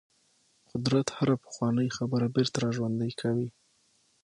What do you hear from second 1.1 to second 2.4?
هره پخوانۍ خبره